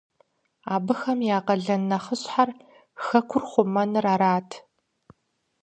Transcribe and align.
Абыхэм 0.73 1.19
я 1.37 1.39
къалэн 1.45 1.81
нэхъыщхьэр 1.89 2.49
хэкӀур 3.03 3.43
хъумэныр 3.51 4.05
арат. 4.13 4.49